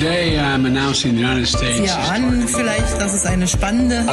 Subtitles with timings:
[0.00, 0.38] Sie
[1.88, 4.04] ahnen vielleicht, dass es eine spannende.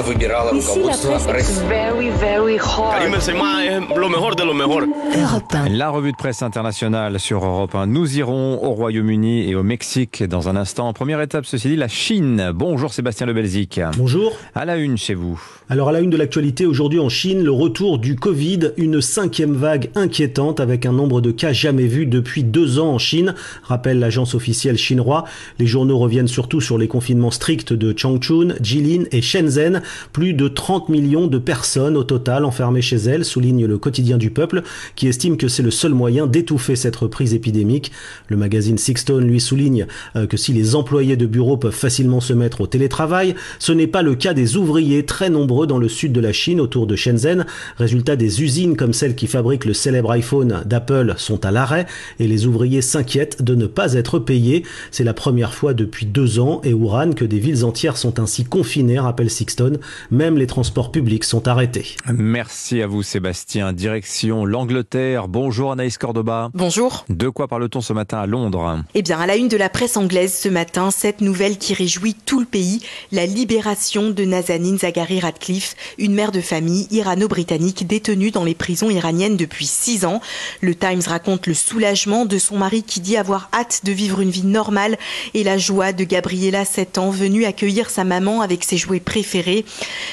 [1.67, 3.97] Very, very hot.
[3.97, 4.87] lo mejor de lo mejor.
[5.15, 5.69] Europe 1.
[5.69, 7.87] La revue de presse internationale sur Europe 1.
[7.87, 10.93] Nous irons au Royaume-Uni et au Mexique dans un instant.
[10.93, 12.51] Première étape, ceci dit, la Chine.
[12.53, 13.81] Bonjour Sébastien Le Belzic.
[13.97, 14.33] Bonjour.
[14.53, 15.41] À la une chez vous.
[15.67, 19.53] Alors à la une de l'actualité aujourd'hui en Chine, le retour du Covid, une cinquième
[19.53, 23.99] vague inquiétante avec un nombre de cas jamais vu depuis deux ans en Chine, rappelle
[23.99, 25.23] l'agence officielle chinoise.
[25.59, 29.81] Les journaux reviennent surtout sur les confinements stricts de Changchun, Jilin et Shenzhen.
[30.13, 34.29] Plus de 30 millions de personnes au total enfermées chez elles, souligne le quotidien du
[34.29, 34.63] peuple,
[34.95, 37.91] qui estime que c'est le seul moyen d'étouffer cette reprise épidémique.
[38.27, 42.33] Le magazine Sixstone lui souligne euh, que si les employés de bureau peuvent facilement se
[42.33, 46.11] mettre au télétravail, ce n'est pas le cas des ouvriers très nombreux dans le sud
[46.11, 47.45] de la Chine autour de Shenzhen.
[47.77, 51.85] Résultat, des usines comme celle qui fabrique le célèbre iPhone d'Apple sont à l'arrêt
[52.19, 54.63] et les ouvriers s'inquiètent de ne pas être payés.
[54.91, 58.43] C'est la première fois depuis deux ans et Wuhan que des villes entières sont ainsi
[58.43, 59.79] confinées, rappelle Sixton.
[60.09, 61.95] Même les transports publics sont arrêtés.
[62.13, 63.73] Merci à vous Sébastien.
[63.73, 65.27] Direction l'Angleterre.
[65.27, 66.49] Bonjour Anaïs Cordoba.
[66.53, 67.05] Bonjour.
[67.09, 68.83] De quoi parle-t-on ce matin à Londres?
[68.93, 72.15] Eh bien, à la une de la presse anglaise ce matin, cette nouvelle qui réjouit
[72.25, 72.81] tout le pays,
[73.11, 78.89] la libération de Nazanin Zaghari Radcliffe, une mère de famille irano-britannique détenue dans les prisons
[78.89, 80.21] iraniennes depuis six ans.
[80.61, 84.29] Le Times raconte le soulagement de son mari qui dit avoir hâte de vivre une
[84.29, 84.97] vie normale
[85.33, 89.65] et la joie de Gabriella, 7 ans, venue accueillir sa maman avec ses jouets préférés.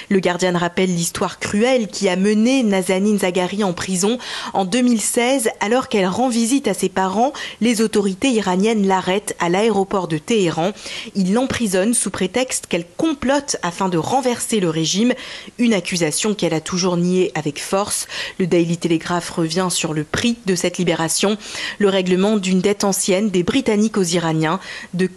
[0.09, 4.19] Le Guardian rappelle l'histoire cruelle qui a mené Nazanin Zaghari en prison
[4.55, 7.33] en 2016 alors qu'elle rend visite à ses parents.
[7.61, 10.73] Les autorités iraniennes l'arrêtent à l'aéroport de Téhéran.
[11.15, 15.15] Il l'emprisonne sous prétexte qu'elle complote afin de renverser le régime,
[15.59, 18.07] une accusation qu'elle a toujours niée avec force.
[18.39, 21.37] Le Daily Telegraph revient sur le prix de cette libération,
[21.79, 24.61] le règlement d'une dette ancienne des Britanniques aux Iraniens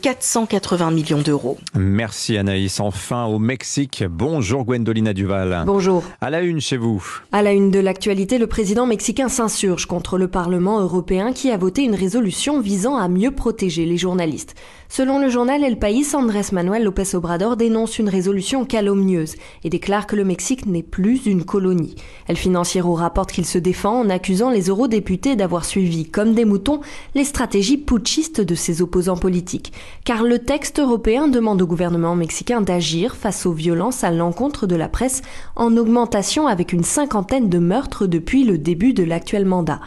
[0.02, 1.58] 480 millions d'euros.
[1.76, 2.80] Merci Anaïs.
[2.80, 4.04] Enfin au Mexique.
[4.10, 5.64] Bonjour Gwendolina Duval.
[5.66, 6.04] Bonjour.
[6.22, 7.04] À la une chez vous.
[7.32, 11.58] À la une de l'actualité, le président mexicain s'insurge contre le Parlement européen qui a
[11.58, 14.56] voté une résolution visant à mieux protéger les journalistes.
[14.90, 20.06] Selon le journal El País, Andrés Manuel López Obrador dénonce une résolution calomnieuse et déclare
[20.06, 21.96] que le Mexique n'est plus une colonie.
[22.28, 26.82] El Financiero rapporte qu'il se défend en accusant les eurodéputés d'avoir suivi, comme des moutons,
[27.16, 29.72] les stratégies putschistes de ses opposants politiques.
[30.04, 34.76] Car le texte européen demande au gouvernement mexicain d'agir face aux violences à l'encontre de
[34.76, 35.22] la presse
[35.56, 39.80] en augmentation avec une cinquantaine de meurtres depuis le début de l'actuel mandat.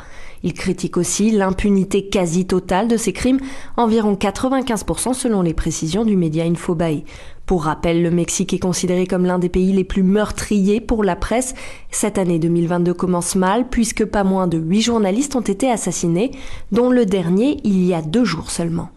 [0.45, 3.41] Il critique aussi l'impunité quasi totale de ces crimes,
[3.79, 7.03] environ 95% selon les précisions du média Infobae.
[7.47, 11.17] Pour rappel, le Mexique est considéré comme l'un des pays les plus meurtriers pour la
[11.17, 11.55] presse.
[11.91, 16.31] Cette année 2022 commence mal puisque pas moins de 8 journalistes ont été assassinés,
[16.73, 18.91] dont le dernier il y a deux jours seulement.